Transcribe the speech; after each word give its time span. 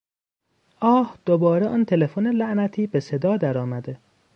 آه 0.83 1.17
دوباره 1.25 1.67
آن 1.67 1.85
تلفن 1.85 2.31
لعنتی 2.35 2.87
به 2.87 2.99
صدا 2.99 3.37
درآمده. 3.37 3.99